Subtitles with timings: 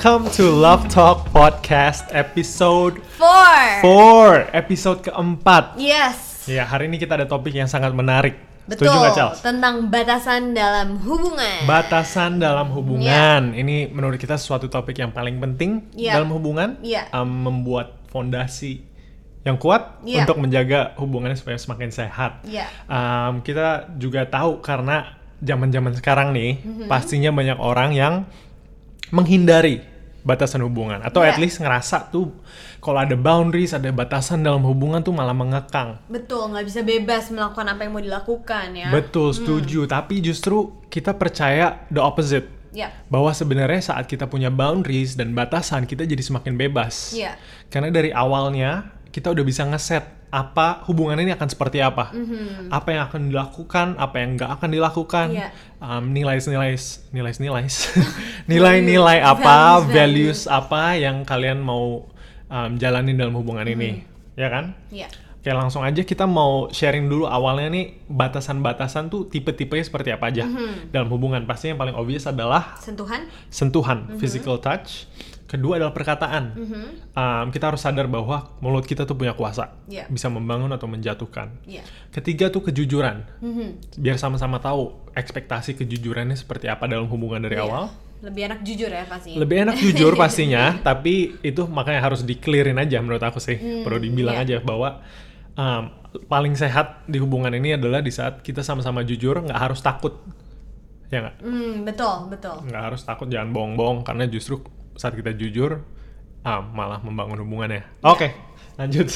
[0.00, 4.48] Welcome to Love Talk Podcast episode Four.
[4.48, 6.48] 4 Episode keempat Yes.
[6.48, 8.32] Ya hari ini kita ada topik yang sangat menarik
[8.64, 8.88] Betul.
[8.88, 9.38] Setuju nggak Charles?
[9.44, 11.68] Tentang batasan dalam hubungan.
[11.68, 16.16] Batasan dalam hubungan Ini menurut kita suatu topik yang paling penting Iya.
[16.16, 17.12] dalam hubungan Iya.
[17.12, 18.80] Um, Membuat fondasi
[19.44, 20.24] yang kuat Iya.
[20.24, 22.72] untuk menjaga hubungannya supaya semakin sehat Iya.
[22.88, 26.88] Um, Kita juga tahu karena zaman-zaman sekarang nih Mhm.
[26.88, 28.24] Pastinya banyak orang yang
[29.12, 29.89] menghindari
[30.20, 31.32] batasan hubungan atau Iya.
[31.32, 32.28] at least ngerasa tuh
[32.78, 37.66] kalau ada boundaries ada batasan dalam hubungan tuh malah mengekang Betul, nggak bisa bebas melakukan
[37.66, 38.88] apa yang mau dilakukan ya.
[38.88, 42.94] betul setuju tapi justru kita percaya the opposite Ya.
[43.10, 47.34] bahwa sebenarnya saat kita punya boundaries dan batasan kita jadi semakin bebas Iya.
[47.66, 52.14] karena dari awalnya kita udah bisa ngeset apa hubungan ini akan seperti apa
[52.70, 55.26] apa yang akan dilakukan apa yang nggak akan dilakukan.
[55.34, 55.48] Iya.
[55.78, 56.78] um, nilai-nilai
[57.10, 57.64] nilai-nilai
[58.46, 62.06] nilai-nilai apa Values, values apa yang kalian mau
[62.46, 65.10] um, jalanin dalam hubungan ini ya kan Iya.
[65.40, 70.44] Oke langsung aja kita mau sharing dulu awalnya nih batasan-batasan tuh tipe-tipenya seperti apa aja
[70.92, 73.24] dalam hubungan pasti yang paling obvious adalah Sentuhan.
[73.48, 74.20] sentuhan Mhm.
[74.20, 75.08] physical touch
[75.50, 76.44] kedua adalah perkataan
[77.10, 80.06] Um, kita harus sadar bahwa mulut kita tuh punya kuasa Iya.
[80.06, 81.82] bisa membangun atau menjatuhkan Iya.
[82.08, 83.98] ketiga tuh kejujuran Mhm.
[83.98, 87.66] biar sama-sama tahu ekspektasi kejujurannya seperti apa dalam hubungan dari Iya.
[87.66, 87.84] awal
[88.20, 89.32] Lebih enak jujur ya pasti.
[89.34, 94.38] lebih enak jujur pastinya tapi itu makanya harus di-clearin aja menurut aku sih perlu dibilang
[94.38, 94.44] iya.
[94.44, 95.02] aja bahwa
[95.54, 95.82] um,
[96.24, 100.14] paling sehat di hubungan ini adalah di saat kita sama-sama jujur nggak harus takut
[101.08, 102.56] ya nggak Hmm, betul, betul.
[102.62, 104.62] nggak harus takut jangan bohong-bohong karena justru
[104.96, 105.82] saat kita jujur
[106.42, 108.30] um, malah membangun hubungannya oke
[108.80, 109.06] lanjut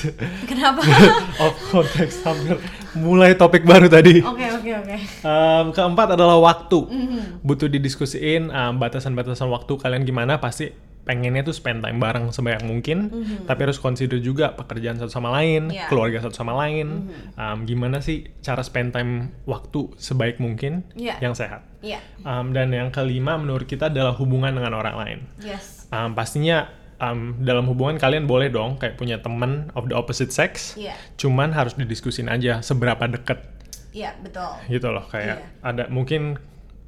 [0.44, 0.84] Kenapa?
[1.42, 2.60] off konteks hampir
[2.92, 4.96] mulai topik baru tadi Oke, oke, oke.
[5.24, 6.78] Um, keempat adalah waktu.
[6.84, 7.40] Mhm.
[7.42, 10.38] Butuh didiskusiin um, batasan-batasan waktu kalian gimana.
[10.38, 10.70] Pasti
[11.04, 12.98] pengennya tuh spend time bareng sebanyak mungkin.
[13.44, 15.68] Tapi harus consider juga pekerjaan satu sama lain.
[15.68, 15.86] Iya.
[15.86, 17.12] keluarga satu sama lain.
[17.36, 19.12] Um, gimana sih cara spend time
[19.44, 21.20] waktu sebaik mungkin Iya.
[21.20, 21.64] yang sehat.
[21.80, 22.00] Iya.
[22.24, 25.18] Um, dan yang kelima menurut kita adalah hubungan dengan orang lain.
[25.38, 25.84] Yes.
[25.92, 30.72] Um, pastinya um, dalam hubungan kalian boleh dong kayak punya teman of the opposite sex.
[30.74, 30.96] Iya.
[31.14, 33.44] Cuman harus didiskusin aja seberapa deket
[33.92, 34.50] Iya, betul.
[34.72, 35.46] gitu loh kayak Iya.
[35.62, 36.40] ada mungkin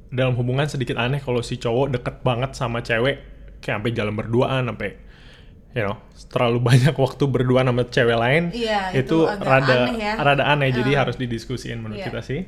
[0.07, 3.19] dalam hubungan sedikit aneh kalau si cowok deket banget sama cewek
[3.59, 4.89] kayak sampai jalan berduaan sampai
[5.71, 5.97] you know
[6.27, 10.13] terlalu banyak waktu berduaan sama cewek lain Iya, itu itu rada aneh ya.
[10.17, 10.97] rada aneh jadi Ah.
[11.03, 12.07] harus didiskusiin menurut Iya.
[12.07, 12.41] kita sih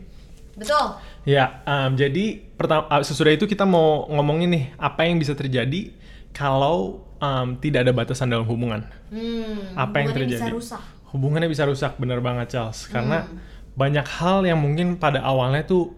[0.54, 0.86] Betul.
[1.24, 5.94] ya em, jadi pertama sesudah itu kita mau ngomongin nih apa yang bisa terjadi
[6.32, 10.82] kalau em, tidak ada batasan dalam hubungan Hmm, apa yang hubungannya terjadi bisa rusak.
[11.10, 13.38] hubungannya bisa rusak bener banget Charles karena Hmm.
[13.74, 15.96] banyak hal yang mungkin pada awalnya tuh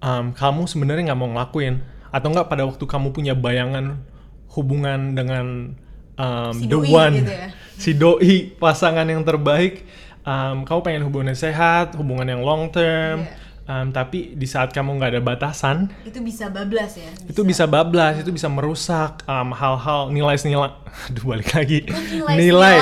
[0.00, 1.78] um, kamu sebenarnya nggak mau ngelakuin
[2.08, 4.02] atau nggak pada waktu kamu punya bayangan
[4.54, 5.74] hubungan dengan
[6.14, 7.48] um, Si the doi one gitu ya.
[7.74, 9.82] si doi pasangan yang terbaik
[10.22, 13.26] um, kamu pengen hubungan yang sehat hubungan yang long term
[13.64, 13.82] Iya.
[13.82, 17.10] um, tapi di saat kamu nggak ada batasan Itu bisa bablas ya.
[17.24, 20.70] itu bisa bablas, itu bisa merusak um, hal-hal nilai-nilai,
[21.08, 22.76] aduh balik lagi, nilai- nilai,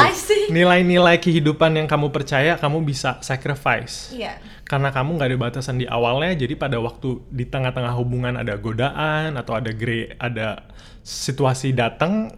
[0.51, 4.37] nilai-nilai kehidupan yang kamu percaya kamu bisa sacrifice, Iya.
[4.65, 9.35] karena kamu nggak ada batasan di awalnya, jadi pada waktu di tengah-tengah hubungan ada godaan
[9.35, 10.67] atau ada gre, ada
[11.03, 12.31] situasi datang,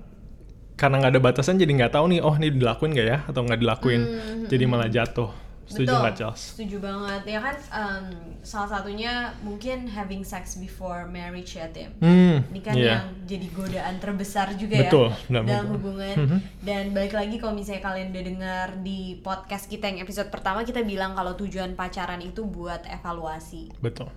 [0.75, 3.61] karena nggak ada batasan jadi nggak tahu nih, oh ini dilakuin nggak ya atau nggak
[3.61, 4.03] dilakuin,
[4.51, 5.31] jadi malah jatuh,
[5.65, 6.43] setuju nggak Charles?
[6.57, 7.23] Setuju banget.
[7.25, 8.05] Ya kan em,
[8.45, 11.93] salah satunya mungkin having sex before marriage ya Tim.
[12.05, 12.89] Hmm, Ini kan iya.
[13.01, 16.17] yang jadi godaan terbesar juga Betul, ya dalam dalam hubungan.
[16.17, 16.17] hubungan.
[16.37, 16.39] Mhm.
[16.61, 20.85] Dan balik lagi kalau misalnya kalian udah dengar di podcast kita yang episode pertama kita
[20.85, 23.73] bilang kalau tujuan pacaran itu buat evaluasi.
[23.81, 24.09] betul,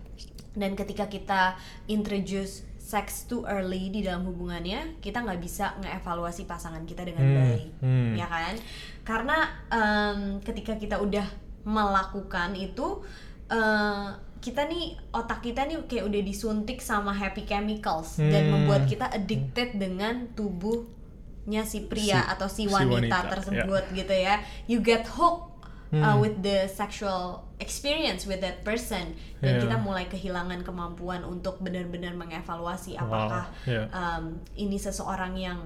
[0.52, 1.54] Dan ketika kita
[1.88, 7.36] introduce sex too early di dalam hubungannya, kita nggak bisa ngeevaluasi pasangan kita dengan Hmm,
[7.36, 8.12] baik, hmm.
[8.16, 8.56] ya kan?
[9.04, 9.38] Karena
[9.68, 11.28] em, ketika kita udah
[11.68, 13.04] melakukan itu,
[13.50, 14.08] eh,
[14.40, 18.52] kita nih otak kita nih kayak udah disuntik sama happy chemicals dan Hmm.
[18.56, 24.14] membuat kita addicted dengan tubuhnya si pria Si- atau si si wanita, wanita, tersebut gitu
[24.14, 24.40] ya.
[24.64, 25.60] You get hooked
[25.90, 26.20] uh, Hmm.
[26.20, 29.62] with the sexual experience with that person dan Yeah.
[29.66, 33.86] kita mulai kehilangan kemampuan untuk benar-benar mengevaluasi Wow, apakah yeah.
[33.90, 35.60] um, ini seseorang yang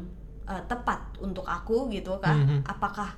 [0.48, 2.64] uh, tepat untuk aku gitu kah Mhm.
[2.64, 3.12] apakah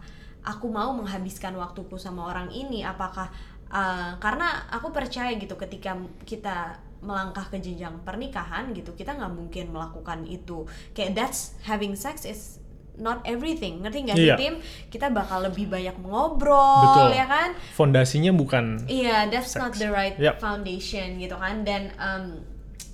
[0.43, 3.29] aku mau menghabiskan waktuku sama orang ini apakah
[3.69, 5.93] uh, karena aku percaya gitu ketika
[6.25, 10.63] kita melangkah ke jenjang pernikahan gitu kita nggak mungkin melakukan itu
[10.95, 12.62] kayak that's having sex is
[12.95, 14.35] not everything ngerti nggak sih Iya.
[14.37, 14.53] tim
[14.87, 17.09] kita bakal lebih banyak ngobrol Betul.
[17.17, 19.61] ya kan fondasinya bukan Iya, that's Sex.
[19.61, 20.37] not the right Yep.
[20.37, 21.65] foundation gitu kan.
[21.65, 22.45] Dan um,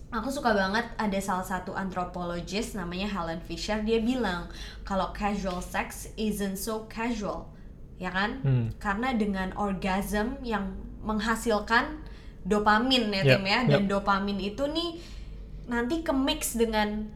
[0.10, 4.48] aku suka banget ada salah satu antropologis namanya Helen Fisher dia bilang
[4.81, 7.52] kalau casual sex isn't so casual
[7.95, 8.66] ya kan Hmm.
[8.80, 10.72] karena dengan orgasm yang
[11.04, 12.00] menghasilkan
[12.42, 13.90] dopamin ya Yep, tim ya dan yep.
[13.92, 14.95] dopamin itu nih
[15.68, 17.12] nanti ke mix dengan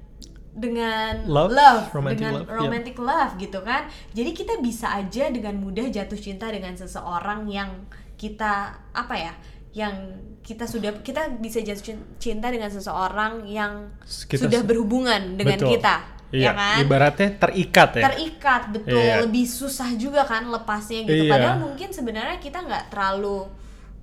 [0.53, 5.89] dengan Love, romantic dengan love, romantic love gitu kan jadi kita bisa aja dengan mudah
[5.89, 9.33] jatuh cinta dengan seseorang yang kita apa ya
[9.73, 9.93] yang
[10.39, 13.89] kita sudah kita bisa jatuh cin- cinta dengan seseorang yang
[14.29, 15.71] Kita sudah su- berhubungan dengan Betul.
[15.73, 15.95] kita
[16.29, 18.03] Iya, ya kan ibaratnya terikat ya.
[18.09, 19.21] terikat betul Iya.
[19.21, 21.31] lebih susah juga kan lepasnya gitu Iya.
[21.31, 23.49] padahal mungkin sebenarnya kita nggak terlalu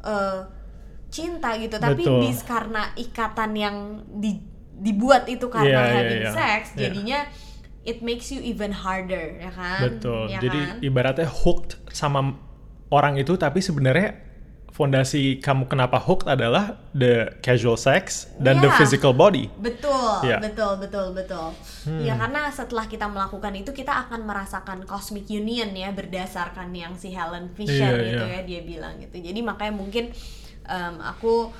[0.00, 0.40] eh,
[1.06, 3.76] cinta gitu tapi bis karena ikatan yang
[4.08, 4.42] di-
[4.80, 6.32] dibuat itu karena Iya, iya, having iya.
[6.32, 6.80] sex Iya.
[6.88, 7.18] jadinya
[7.80, 10.28] it makes you even harder ya kan Betul.
[10.28, 10.76] Ya Jadi kan?
[10.80, 12.36] ibaratnya hooked sama
[12.88, 14.26] orang itu tapi sebenarnya
[14.70, 18.78] fondasi kamu kenapa hooked adalah the casual sex dan the Iya.
[18.80, 19.52] physical body.
[19.60, 20.40] Betul, Iya.
[20.40, 21.52] betul, betul, betul.
[21.84, 22.00] Hmm.
[22.00, 27.12] Ya karena setelah kita melakukan itu kita akan merasakan cosmic union ya berdasarkan yang si
[27.12, 28.36] Helen Fisher Iya, gitu iya.
[28.36, 29.20] ya dia bilang gitu.
[29.20, 30.04] Jadi makanya mungkin
[30.64, 31.50] em, aku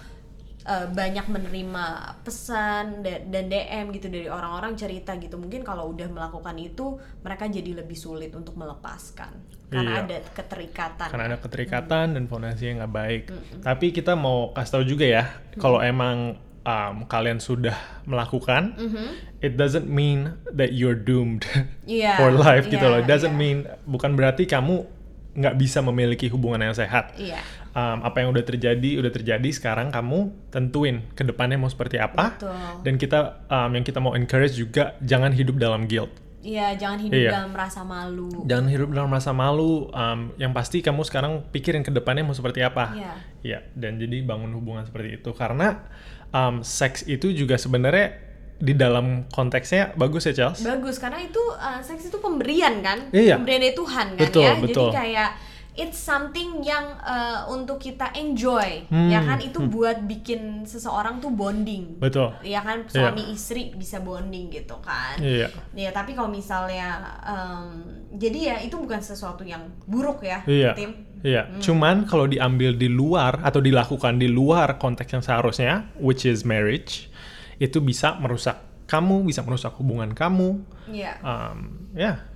[0.61, 1.85] eh, banyak menerima
[2.21, 5.35] pesan da- dan DM gitu dari orang-orang cerita gitu.
[5.35, 9.33] Mungkin kalau udah melakukan itu mereka jadi lebih sulit untuk melepaskan
[9.67, 10.03] karena Iya.
[10.03, 11.09] ada keterikatan.
[11.09, 13.23] Karena ada keterikatan dan fondasinya nggak baik.
[13.61, 15.25] Tapi kita mau kasih tahu juga ya,
[15.57, 17.73] kalau emang um, kalian sudah
[18.05, 19.07] melakukan, Mhm.
[19.41, 21.49] it doesn't mean that you're doomed
[21.89, 22.99] Iya, for life gitu iya, loh.
[23.01, 23.41] It doesn't iya.
[23.41, 24.85] mean bukan berarti kamu
[25.31, 27.15] nggak bisa memiliki hubungan yang sehat.
[27.15, 27.39] Iya.
[27.71, 29.49] Um, apa yang udah terjadi udah terjadi.
[29.55, 32.35] Sekarang kamu tentuin ke depannya mau seperti apa.
[32.35, 32.55] Betul.
[32.83, 36.11] Dan kita um, yang kita mau encourage juga jangan hidup dalam guilt.
[36.41, 37.31] Iya, jangan hidup Iya.
[37.37, 38.33] dalam rasa malu.
[38.49, 39.93] Jangan hidup dalam rasa malu.
[39.93, 42.97] um, yang pasti kamu sekarang pikirin ke depannya mau seperti apa.
[42.97, 43.13] Iya.
[43.45, 45.85] Iya, dan jadi bangun hubungan seperti itu karena
[46.33, 48.30] um, seks itu juga sebenarnya
[48.61, 50.61] di dalam konteksnya bagus ya Charles.
[50.61, 53.41] Bagus karena itu uh, seks itu pemberian kan, Iya.
[53.41, 54.53] pemberian dari Tuhan kan Betul, ya.
[54.55, 54.89] betul.
[54.89, 55.31] Jadi kayak
[55.73, 59.41] it's something yang uh, untuk kita enjoy, Hmm, ya kan?
[59.41, 61.97] Itu buat bikin seseorang tuh bonding.
[61.97, 62.37] Betul.
[62.45, 65.17] Ya kan suami istri bisa bonding gitu kan.
[65.17, 65.49] Iya.
[65.73, 67.81] Ya tapi kalau misalnya um,
[68.13, 70.77] jadi ya itu bukan sesuatu yang buruk ya, Iya.
[70.77, 71.09] tim.
[71.21, 71.49] Iya.
[71.49, 71.61] Hmm.
[71.61, 77.10] Cuman kalau diambil di luar atau dilakukan di luar konteks yang seharusnya, which is marriage,
[77.61, 78.57] itu bisa merusak
[78.89, 80.65] kamu, bisa merusak hubungan kamu.
[80.91, 81.13] Iya.
[81.23, 82.27] Um, ya.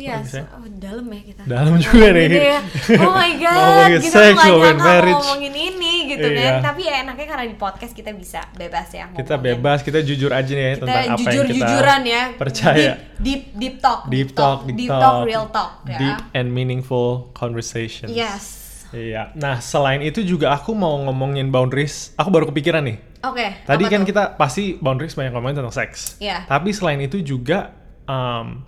[0.00, 0.16] Iya,
[0.56, 1.42] oh, dalam ya kita.
[1.44, 2.24] Dalam juga nih.
[2.32, 2.60] Gitu ya.
[3.04, 5.12] Oh my god, Ngomongin kita sex, nggak ngomongin nyangka marriage.
[5.20, 6.40] ngomongin ini gitu Iya.
[6.40, 6.54] kan.
[6.64, 10.48] Tapi ya enaknya karena di podcast kita bisa bebas ya Kita bebas, kita jujur aja
[10.48, 11.68] nih ya Kita tentang apa yang kita
[12.00, 12.22] ya.
[12.32, 12.92] percaya.
[13.20, 14.00] Deep, deep, deep talk.
[14.08, 16.00] Deep talk, deep talk, real talk ya.
[16.00, 18.08] Deep and meaningful conversations.
[18.08, 18.56] Yes.
[18.96, 19.36] Iya.
[19.36, 22.16] Nah, selain itu juga aku mau ngomongin boundaries.
[22.16, 23.09] Aku baru kepikiran nih.
[23.20, 23.46] Oke.
[23.68, 24.08] Tadi apa kan tuh?
[24.08, 26.16] kita pasti boundaries banyak ngomongin tentang seks.
[26.18, 26.48] Iya.
[26.48, 27.76] Tapi selain itu juga
[28.08, 28.64] um,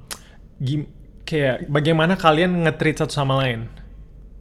[0.61, 0.91] gim-
[1.25, 3.69] kayak bagaimana kalian nge-treat satu sama lain.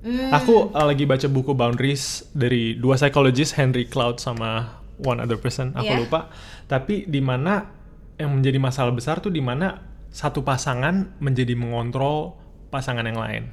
[0.01, 0.33] Hmm.
[0.33, 5.71] Aku uh, lagi baca buku Boundaries dari dua psikologis Henry Cloud sama one other person,
[5.77, 5.99] aku Iya.
[6.03, 6.27] lupa.
[6.65, 7.69] Tapi di mana
[8.17, 9.77] yang menjadi masalah besar tuh di mana
[10.11, 12.35] satu pasangan menjadi mengontrol
[12.67, 13.43] pasangan yang lain.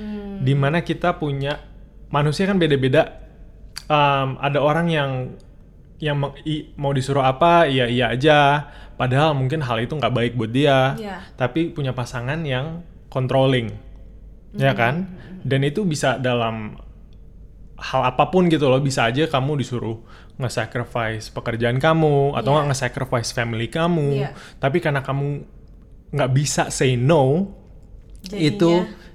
[0.00, 0.42] Hmm.
[0.42, 1.60] Di mana kita punya
[2.10, 3.22] manusia kan beda-beda.
[3.86, 5.10] Um, ada orang yang
[5.98, 6.20] yang
[6.76, 8.68] mau disuruh apa, iya iya aja.
[8.96, 10.92] Padahal mungkin hal itu nggak baik buat dia.
[10.94, 11.16] Iya.
[11.34, 13.72] Tapi punya pasangan yang controlling,
[14.52, 14.78] ya Hmm.
[14.78, 14.94] kan?
[15.40, 16.76] Dan itu bisa dalam
[17.76, 18.80] hal apa pun gitu loh.
[18.80, 20.00] Bisa aja kamu disuruh
[20.36, 24.08] nge-sacrifice pekerjaan kamu atau nggak nge-sacrifice family kamu.
[24.20, 24.30] Iya.
[24.56, 25.44] Tapi karena kamu
[26.12, 27.52] nggak bisa say no,
[28.22, 28.70] Jadinya- itu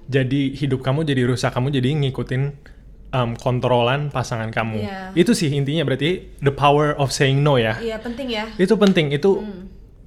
[0.08, 1.52] jadi hidup kamu jadi rusak.
[1.52, 2.71] Kamu jadi ngikutin
[3.12, 4.82] um, kontrolan pasangan kamu.
[4.82, 5.00] Iya.
[5.14, 7.78] Itu sih intinya berarti the power of saying no ya.
[7.78, 8.48] Iya penting ya.
[8.56, 9.12] Itu penting.
[9.12, 9.44] Itu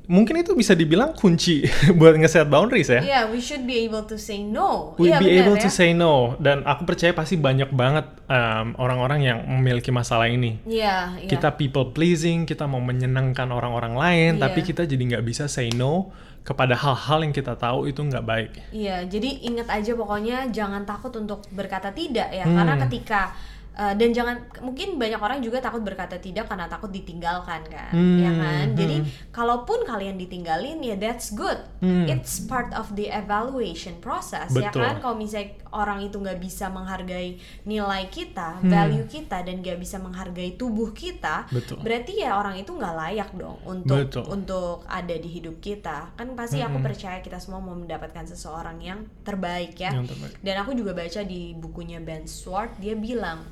[0.04, 1.64] mungkin itu bisa dibilang kunci
[1.98, 3.00] buat nge-set boundaries ya.
[3.00, 4.92] Iya, we should be able to say no.
[5.00, 5.62] We Iya, be benar able ya.
[5.64, 10.60] to say no dan aku percaya pasti banyak banget um, orang-orang yang memiliki masalah ini.
[10.68, 11.28] Iya, iya.
[11.28, 14.42] Kita people pleasing, kita mau menyenangkan orang-orang lain, Iya.
[14.44, 16.12] tapi kita jadi nggak bisa say no
[16.44, 18.50] kepada hal-hal yang kita tahu itu nggak baik.
[18.68, 22.60] Iya, jadi ingat aja pokoknya jangan takut untuk berkata tidak ya, Hmm.
[22.60, 23.32] karena ketika
[23.74, 28.20] uh, dan jangan mungkin banyak orang juga takut berkata tidak karena takut ditinggalkan kan, Hmm,
[28.20, 28.66] ya kan.
[28.76, 29.32] Jadi hmm.
[29.32, 32.04] kalaupun kalian ditinggalin ya that's good, Hmm.
[32.12, 34.84] it's part of the evaluation process ya Betul.
[34.84, 35.00] kan.
[35.00, 38.70] Kalau misalnya orang itu nggak bisa menghargai nilai kita, Hmm.
[38.70, 41.82] value kita dan nggak bisa menghargai tubuh kita, Betul.
[41.82, 44.24] berarti ya orang itu nggak layak dong untuk Betul.
[44.30, 46.14] untuk ada di hidup kita.
[46.14, 46.86] Kan pasti aku Mm-mm.
[46.86, 49.90] percaya kita semua mau mendapatkan seseorang yang terbaik ya.
[49.90, 50.34] Yang terbaik.
[50.38, 53.42] Dan aku juga baca di bukunya Ben Swart dia bilang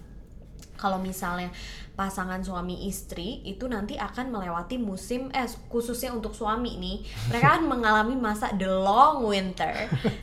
[0.83, 1.55] kalau misalnya
[1.95, 6.99] pasangan suami istri itu nanti akan melewati musim eh khususnya untuk suami nih.
[7.31, 9.71] Mereka akan mengalami masa the long winter.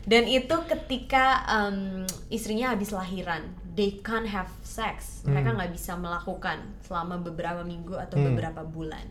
[0.04, 5.24] Dan itu ketika um, istrinya habis lahiran they can't have sex.
[5.24, 8.36] Mereka nggak bisa melakukan selama beberapa minggu atau Hmm.
[8.36, 9.08] beberapa bulan.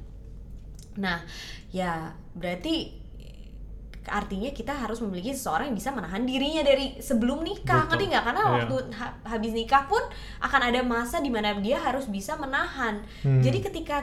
[0.99, 1.23] Nah
[1.71, 2.98] ya berarti
[4.09, 7.89] artinya kita harus memiliki seseorang yang bisa menahan dirinya dari sebelum nikah Betul.
[7.89, 8.53] ngerti nggak karena Iya.
[8.55, 10.03] waktu ha- habis nikah pun
[10.41, 13.39] akan ada masa di mana dia harus bisa menahan Hmm.
[13.39, 13.97] jadi ketika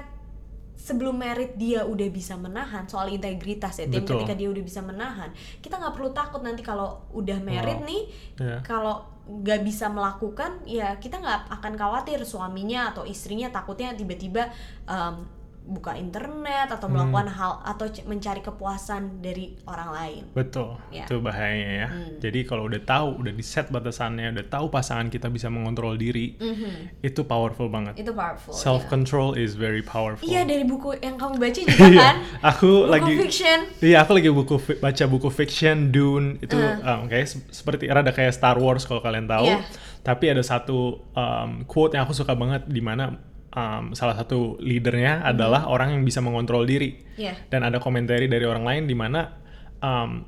[0.76, 4.22] sebelum merit dia udah bisa menahan soal integritas ya Tim Betul.
[4.22, 7.88] ketika dia udah bisa menahan kita nggak perlu takut nanti kalau udah merit Wow.
[7.88, 8.02] nih
[8.38, 8.58] Iya.
[8.62, 8.96] kalau
[9.26, 14.54] nggak bisa melakukan ya kita nggak akan khawatir suaminya atau istrinya takutnya tiba-tiba
[14.86, 15.26] em,
[15.68, 16.94] buka internet atau Hmm.
[16.96, 21.04] melakukan hal atau mencari kepuasan dari orang lain Betul, Ya.
[21.04, 21.88] itu bahayanya ya.
[21.88, 22.18] Hmm.
[22.20, 26.36] Jadi kalau udah tahu, udah di set batasannya, udah tahu pasangan kita bisa mengontrol diri,
[26.36, 27.02] Mhm.
[27.02, 27.98] itu powerful banget.
[27.98, 28.90] itu powerful Self ya.
[28.90, 30.22] control is very powerful.
[30.24, 34.12] iya dari buku yang kamu baca juga Iya, kan aku buku lagi fiction Iya, aku
[34.14, 36.78] lagi buku baca buku fiction Dune itu Uh.
[36.84, 39.48] um, kayak se- seperti rada kayak Star Wars kalau kalian tahu.
[39.48, 39.66] Iya.
[40.02, 40.78] Tapi ada satu
[41.12, 43.18] um, quote yang aku suka banget di mana
[43.56, 45.32] um, salah satu leadernya Mm-hmm.
[45.32, 47.00] adalah orang yang bisa mengontrol diri.
[47.16, 47.40] Iya.
[47.50, 49.32] Dan ada komentari dari orang lain di mana
[49.80, 50.28] um,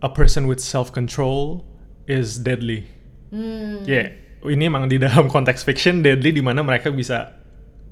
[0.00, 1.66] a person with self control
[2.06, 2.86] is deadly.
[3.28, 3.84] Hmm.
[3.84, 4.14] Ya,
[4.46, 7.36] ini emang di dalam konteks fiction deadly di mana mereka bisa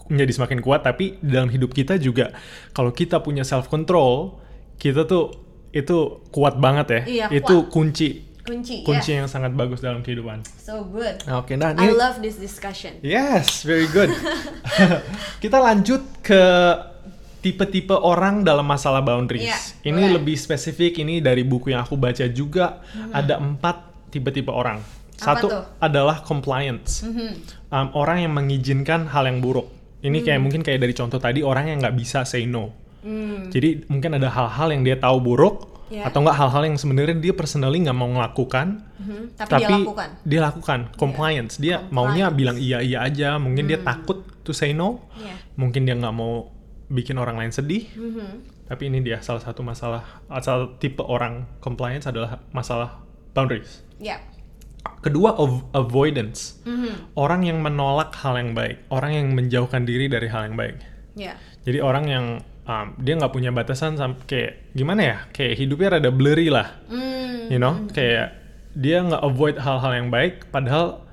[0.07, 2.31] menjadi semakin kuat tapi di dalam hidup kita juga
[2.71, 4.39] kalau kita punya self control
[4.79, 5.35] kita tuh
[5.75, 7.01] itu kuat banget ya.
[7.05, 7.75] Iya, itu kuat.
[7.75, 8.09] kunci
[8.47, 9.19] kunci kunci yes.
[9.21, 10.47] yang sangat bagus dalam kehidupan.
[10.57, 14.15] so good Oke, nah I ini love this discussion Yes, very good.
[15.43, 16.43] kita lanjut ke
[17.43, 19.47] tipe-tipe orang dalam masalah boundaries.
[19.47, 20.15] Iya, ini boleh.
[20.19, 22.83] lebih spesifik ini dari buku yang aku baca juga
[23.15, 24.83] ada empat tipe-tipe orang.
[25.15, 25.49] Satu
[25.79, 27.31] adalah compliance, Mhm.
[27.67, 29.71] Um, orang yang mengizinkan hal yang buruk.
[30.03, 32.75] Ini kayak mungkin kayak dari contoh tadi orang yang nggak bisa say no.
[33.01, 33.47] Hmm.
[33.51, 36.03] Jadi mungkin ada hal-hal yang dia tahu buruk Iya.
[36.05, 38.67] atau nggak hal-hal yang sebenarnya dia personally nggak mau ngelakukan,
[38.99, 39.39] Mhm.
[39.39, 41.95] tapi, tapi dia lakukan dia lakukan compliance dia Compliance.
[41.95, 45.35] maunya bilang iya iya aja mungkin dia takut to say no Iya.
[45.55, 46.51] mungkin dia nggak mau
[46.87, 48.67] bikin orang lain sedih Mhm.
[48.67, 54.19] tapi ini dia salah satu masalah asal tipe orang compliance adalah masalah boundaries ya
[55.01, 57.15] kedua av- avoidance Mhm.
[57.15, 60.79] orang yang menolak hal yang baik orang yang menjauhkan diri dari hal yang baik
[61.15, 62.27] ya jadi orang yang
[62.67, 67.49] um, dia nggak punya batasan sam- kayak gimana ya kayak hidupnya rada blurry lah Hmm.
[67.49, 68.35] you know kayak
[68.75, 71.07] dia nggak avoid hal-hal yang baik padahal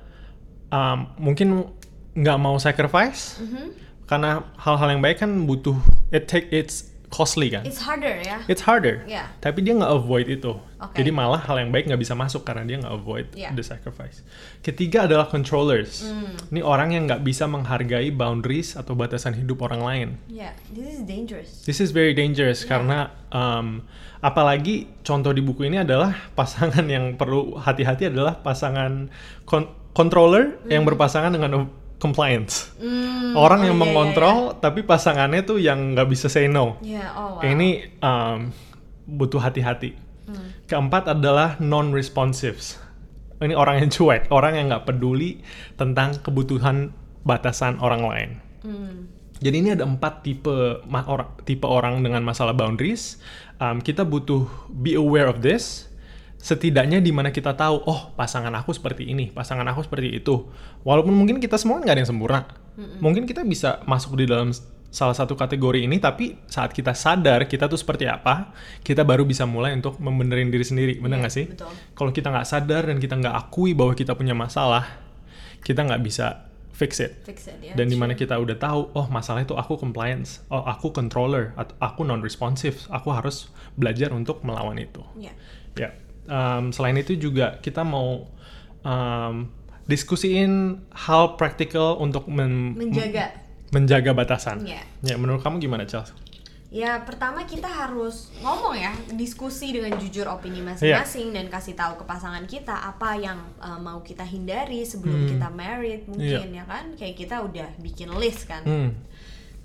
[0.68, 1.72] um, mungkin
[2.12, 3.66] nggak mau sacrifice Mhm.
[4.04, 5.74] karena hal-hal yang baik kan butuh
[6.10, 9.30] it take it's costly kan it's harder ya it's harder Ya.
[9.38, 10.98] tapi dia nggak avoid itu Oke.
[10.98, 13.54] jadi malah hal yang baik nggak bisa masuk karena dia nggak avoid Ya.
[13.54, 14.26] the sacrifice
[14.66, 16.34] ketiga adalah controllers Hmm.
[16.50, 21.06] ini orang yang nggak bisa menghargai boundaries atau batasan hidup orang lain ya this is
[21.06, 22.70] dangerous This is very dangerous Yeah.
[22.74, 22.98] karena
[23.30, 23.86] um,
[24.18, 29.06] apalagi contoh di buku ini adalah pasangan yang perlu hati-hati adalah pasangan
[29.44, 32.74] kon- controller yang berpasangan dengan compliance.
[32.78, 36.76] Hmm, Orang oh, yang iya, iya, mengontrol tapi pasangannya tuh yang nggak bisa say no.
[36.84, 37.46] Ya, oh wow.
[37.46, 37.68] Ini
[38.02, 38.52] um,
[39.08, 39.96] butuh hati-hati.
[40.28, 40.48] Hmm.
[40.68, 42.80] Keempat adalah non-responsives.
[43.42, 45.42] Ini orang yang cuek, orang yang nggak peduli
[45.76, 46.94] tentang kebutuhan
[47.26, 48.30] batasan orang lain.
[48.64, 48.94] Hmm.
[49.44, 53.20] Jadi ini ada empat tipe ma- orang tipe orang dengan masalah boundaries.
[53.60, 55.90] Um, kita butuh be aware of this.
[56.44, 60.44] Setidaknya di mana kita tahu, oh pasangan aku seperti ini, pasangan aku seperti itu.
[60.84, 62.44] Walaupun mungkin kita semua nggak ada yang sempurna.
[63.00, 64.52] Mungkin kita bisa masuk di dalam
[64.92, 68.52] salah satu kategori ini, tapi saat kita sadar kita tuh seperti apa,
[68.84, 70.92] kita baru bisa mulai untuk membenerin diri sendiri.
[71.00, 71.46] Bener Iya, nggak sih?
[71.48, 71.72] betul.
[71.96, 74.84] Kalau kita nggak sadar dan kita nggak akui bahwa kita punya masalah,
[75.64, 79.06] kita nggak bisa fix it fix it ya dan di mana kita udah tahu oh
[79.06, 83.48] masalah itu aku compliance oh aku controller atau aku non responsive aku harus
[83.78, 85.30] belajar untuk melawan itu ya
[85.78, 85.94] ya
[86.26, 88.28] um, selain itu juga kita mau
[88.82, 89.48] um,
[89.84, 93.32] diskusiin hal praktikal untuk men- menjaga
[93.70, 96.12] menjaga batasan ya ya menurut kamu gimana Charles
[96.74, 100.74] Ya pertama kita harus ngomong ya, diskusi dengan jujur opini Iya.
[100.98, 105.30] masing-masing dan kasih tahu ke pasangan kita apa yang uh, mau kita hindari sebelum Hmm.
[105.30, 106.98] kita married mungkin ya kan.
[106.98, 108.66] Kayak kita udah bikin list kan.
[108.66, 108.90] hmm,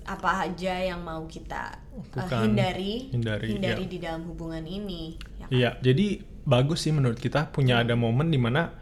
[0.06, 3.74] Apa aja yang mau kita uh, Bukan hindari hindari, iya.
[3.74, 5.18] di dalam hubungan ini.
[5.34, 5.50] Ya kan?
[5.50, 6.06] Iya, jadi
[6.42, 8.72] bagus sih menurut kita punya ada momen di mana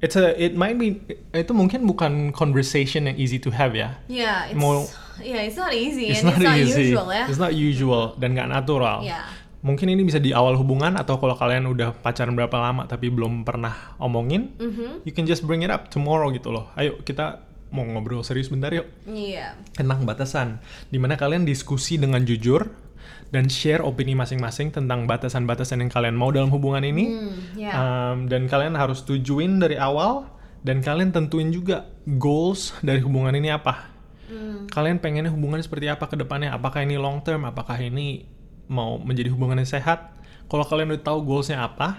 [0.00, 3.96] it's a it might be itu mungkin bukan conversation yang easy to have ya.
[4.06, 4.84] Ya, it's, Mau-
[5.18, 6.84] yeah, it's not easy It's and not, it's not easy.
[6.92, 7.24] usual ya.
[7.26, 9.00] It's not usual dan nggak natural.
[9.02, 9.24] Ya.
[9.64, 13.48] Mungkin ini bisa di awal hubungan atau kalau kalian udah pacaran berapa lama tapi belum
[13.48, 15.08] pernah omongin, Mhm.
[15.08, 16.68] you can just bring it up tomorrow gitu loh.
[16.76, 17.40] Ayo kita
[17.72, 19.56] mau ngobrol serius bentar yuk Iya.
[19.72, 20.60] tentang batasan.
[20.86, 22.68] Di mana kalian diskusi dengan jujur
[23.30, 27.04] dan share opini masing-masing tentang batasan-batasan yang kalian mau dalam hubungan ini.
[27.10, 27.72] Hmm, ya.
[27.74, 30.28] Um, dan kalian harus tujuin dari awal
[30.64, 33.92] dan kalian tentuin juga goals dari hubungan ini apa.
[34.28, 34.64] Hmm.
[34.72, 36.56] Kalian pengennya hubungannya seperti apa ke depannya?
[36.56, 37.44] Apakah ini long term?
[37.44, 38.24] Apakah ini
[38.70, 40.16] mau menjadi hubungan yang sehat?
[40.48, 41.96] Kalau kalian udah tahu goalsnya apa,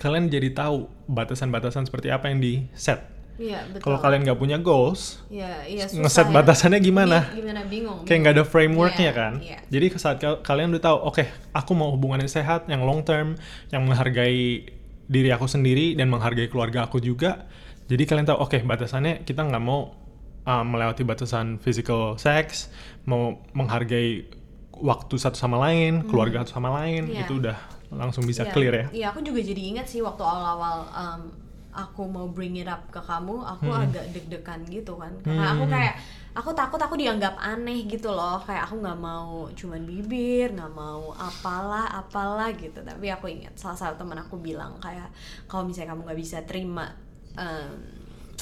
[0.00, 3.17] kalian jadi tahu batasan-batasan seperti apa yang di set.
[3.38, 3.82] Iya, betul.
[3.86, 6.34] Kalau kalian nggak punya goals, Iya, iya susah ngeset ya.
[6.34, 7.18] batasannya gimana?
[7.30, 8.02] Gimana bingung.
[8.02, 9.32] kayak nggak ada frameworknya Iya, kan.
[9.38, 9.58] iya.
[9.70, 13.38] Jadi saat kal- kalian udah tahu, oke, aku mau hubungan yang sehat, yang long term,
[13.70, 14.66] yang menghargai
[15.06, 17.46] diri aku sendiri dan menghargai keluarga aku juga.
[17.86, 19.94] Jadi kalian tahu, oke, batasannya kita nggak mau
[20.42, 22.68] uh, melewati batasan physical sex,
[23.06, 24.26] mau menghargai
[24.74, 27.22] waktu satu sama lain, keluarga satu sama lain, Iya.
[27.22, 27.56] itu udah
[27.88, 28.86] langsung bisa Iya, clear ya.
[28.90, 31.20] Iya, aku juga jadi ingat sih waktu awal-awal um,
[31.78, 33.86] aku mau bring it up ke kamu, aku Hmm.
[33.86, 35.14] agak deg-degan gitu kan.
[35.22, 35.94] Karena aku kayak
[36.34, 38.42] aku takut aku dianggap aneh gitu loh.
[38.42, 42.80] Kayak aku nggak mau cuman bibir, nggak mau apalah apalah gitu.
[42.80, 45.06] Tapi aku ingat salah satu teman aku bilang kayak
[45.46, 46.90] kalau misalnya kamu nggak bisa terima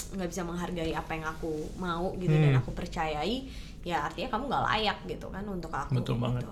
[0.07, 2.61] nggak bisa menghargai apa yang aku mau gitu dan Hmm.
[2.61, 3.49] aku percayai
[3.83, 6.23] ya artinya kamu nggak layak gitu kan untuk aku Betul gitu.
[6.23, 6.43] banget.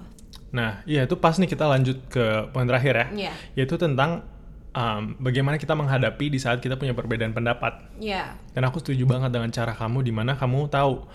[0.51, 3.33] Nah, iya itu pas nih kita lanjut ke poin terakhir ya, Iya.
[3.55, 4.23] yaitu tentang
[4.75, 7.95] um, bagaimana kita menghadapi di saat kita punya perbedaan pendapat.
[7.97, 8.37] Iya.
[8.53, 11.07] Dan aku setuju banget dengan cara kamu di mana kamu tahu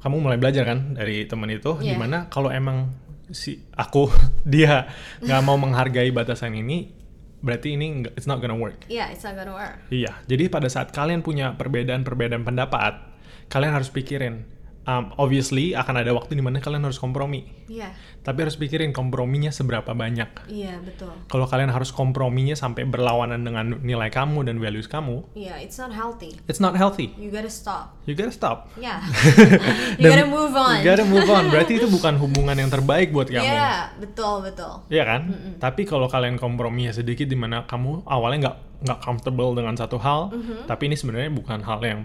[0.00, 1.92] kamu mulai belajar kan dari temen itu Iya.
[1.92, 2.92] di mana kalau emang
[3.32, 4.12] si aku
[4.44, 4.84] dia
[5.20, 6.92] nggak mau menghargai batasan ini
[7.40, 8.88] berarti ini nggak- it's not gonna work.
[8.88, 9.76] Iya, it's not gonna work.
[9.92, 13.04] Iya, jadi pada saat kalian punya perbedaan-perbedaan pendapat,
[13.52, 14.48] kalian harus pikirin.
[14.84, 17.44] Um, obviously akan ada waktu di mana kalian harus kompromi.
[17.66, 17.92] Iya.
[18.20, 20.48] Tapi harus pikirin komprominya seberapa banyak.
[20.48, 21.12] Iya, betul.
[21.28, 25.92] Kalau kalian harus komprominya sampai berlawanan dengan nilai kamu dan values kamu, Iya, it's not
[25.92, 26.32] healthy.
[26.48, 27.12] it's not healthy.
[27.20, 28.00] You gotta stop.
[28.08, 28.72] You gotta stop.
[28.76, 29.04] Yeah.
[30.00, 30.80] you gotta move on.
[30.80, 31.52] You gotta move on.
[31.52, 33.44] Berarti itu bukan hubungan yang terbaik buat kamu.
[33.44, 34.84] Iya, betul betul.
[34.88, 35.20] Iya kan?
[35.60, 40.28] Tapi kalau kalian komprominya sedikit di mana kamu awalnya nggak nggak comfortable dengan satu hal,
[40.28, 40.68] Mm-hmm.
[40.68, 42.00] tapi ini sebenarnya bukan hal yang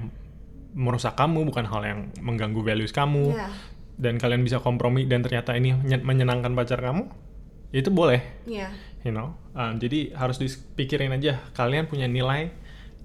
[0.73, 3.49] merusak kamu, bukan hal yang mengganggu values kamu, Iya.
[3.97, 7.09] dan kalian bisa kompromi dan ternyata ini menye- menyenangkan pacar kamu,
[7.71, 8.69] itu boleh, Iya.
[9.01, 9.33] you know.
[9.53, 12.53] Um, jadi harus dipikirin aja kalian punya nilai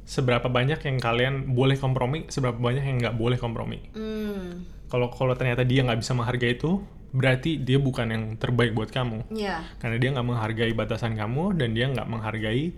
[0.05, 3.81] seberapa banyak yang kalian boleh kompromi, seberapa banyak yang nggak boleh kompromi.
[3.97, 4.69] Hmm.
[4.93, 9.31] Kalau kalau ternyata dia nggak bisa menghargai itu, berarti dia bukan yang terbaik buat kamu
[9.31, 9.63] Iya.
[9.79, 12.75] karena dia nggak menghargai batasan kamu dan dia nggak menghargai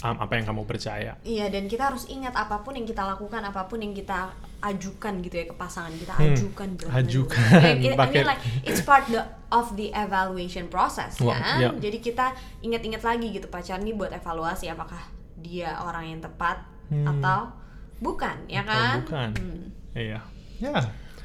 [0.00, 1.12] um, apa yang kamu percaya.
[1.20, 4.30] Iya, dan kita harus ingat apa pun yang kita lakukan, apa pun yang kita
[4.60, 6.88] ajukan gitu ya ke pasangan kita, Hmm, ajukan bro.
[6.92, 11.58] ajukan, Kayak, I pakai- mean like it's part the, of the evaluation process Wah, kan.
[11.58, 11.68] iya.
[11.72, 14.98] Jadi kita ingat-ingat lagi gitu pacaran ini buat evaluasi apakah
[15.34, 17.04] dia orang yang tepat Hmm.
[17.06, 17.52] atau
[17.98, 18.96] bukan, ya Atau kan?
[19.02, 19.28] bukan.
[19.36, 19.62] Hmm.
[19.92, 20.20] Iya.
[20.58, 20.74] Ya.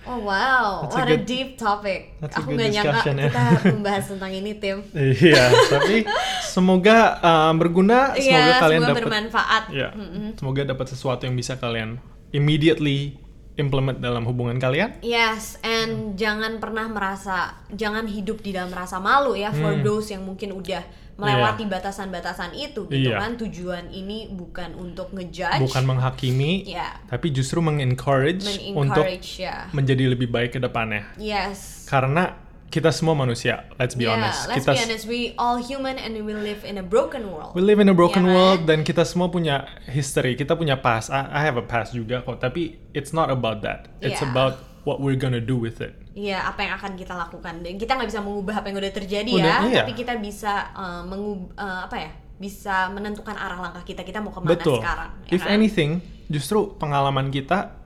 [0.03, 2.19] Oh wow, That's a what a good- deep topic.
[2.19, 3.23] a Aku nggak nyangka ya.
[3.23, 4.83] kita membahas tentang ini, Tim.
[4.91, 6.03] Iya, tapi
[6.43, 9.63] semoga um, berguna, semoga Iya, kalian semoga dapat bermanfaat.
[9.69, 10.27] ya, Mm-mm.
[10.35, 13.15] semoga dapat sesuatu yang bisa kalian immediately
[13.55, 14.97] implement dalam hubungan kalian.
[14.99, 17.37] Yes, and jangan pernah merasa,
[17.69, 19.83] jangan hidup di dalam rasa malu ya for Hmm.
[19.83, 20.81] those yang mungkin udah
[21.13, 23.21] melewati batasan-batasan itu gitu Iya.
[23.21, 23.37] kan.
[23.37, 29.69] Tujuan ini bukan untuk ngejudge, Bukan menghakimi, ya, tapi justru mengencourage untuk men-encourage ya.
[29.71, 31.05] menjadi lebih baik ke depannya.
[31.15, 31.85] Yes.
[31.85, 34.49] Karena kita semua manusia, let's be yeah, honest.
[34.49, 37.53] let's kita be honest, we all human and we live in a broken world.
[37.53, 38.33] We live in a broken Iya kan?
[38.33, 41.13] world dan kita semua punya history, kita punya past.
[41.13, 43.93] I, I have a past juga kok, tapi it's not about that.
[44.01, 44.33] It's Iya.
[44.33, 45.93] about what we're gonna do with it.
[46.13, 49.33] Iya, apa yang akan kita lakukan dan kita nggak bisa mengubah apa yang udah terjadi
[49.33, 49.77] Udah, ya, iya.
[49.81, 54.29] tapi kita bisa uh, mengub uh, apa ya, bisa menentukan arah langkah kita kita mau
[54.29, 54.77] ke mana Betul.
[54.77, 55.09] sekarang.
[55.25, 55.57] ya If kan?
[55.57, 55.91] anything,
[56.29, 57.81] justru pengalaman kita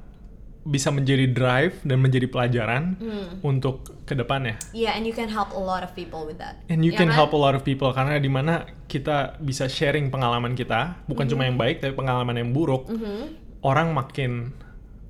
[0.67, 3.39] bisa menjadi drive dan menjadi pelajaran Hmm.
[3.39, 4.59] untuk ke depannya.
[4.75, 6.59] Yeah, and you can help a lot of people with that.
[6.67, 7.15] And you Ya can kan?
[7.15, 11.47] help a lot of people karena di mana kita bisa sharing pengalaman kita, bukan cuma
[11.47, 11.55] Hmm.
[11.55, 12.91] yang baik tapi pengalaman yang buruk.
[12.91, 13.39] Mhm.
[13.63, 14.51] Orang makin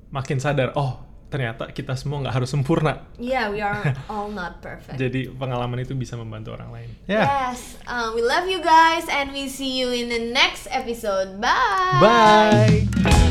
[0.08, 3.04] makin sadar, oh ternyata kita semua nggak harus sempurna.
[3.20, 4.96] Yeah, we are all not perfect.
[4.96, 6.90] Jadi pengalaman itu bisa membantu orang lain.
[7.04, 7.24] Ya.
[7.24, 11.40] Yes, uh, we love you guys, and we see you in the next episode.
[11.40, 12.00] Bye.
[12.00, 13.27] Bye.